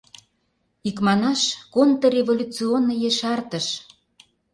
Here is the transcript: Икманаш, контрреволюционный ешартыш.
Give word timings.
Икманаш, 0.89 1.41
контрреволюционный 1.73 2.99
ешартыш. 3.09 3.67